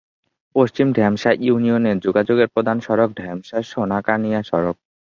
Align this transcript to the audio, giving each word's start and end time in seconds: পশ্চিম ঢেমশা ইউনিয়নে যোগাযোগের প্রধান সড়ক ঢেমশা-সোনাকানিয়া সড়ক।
পশ্চিম 0.55 0.87
ঢেমশা 0.93 1.31
ইউনিয়নে 1.39 1.91
যোগাযোগের 2.05 2.47
প্রধান 2.47 2.77
সড়ক 2.79 3.09
ঢেমশা-সোনাকানিয়া 3.17 4.41
সড়ক। 4.43 4.77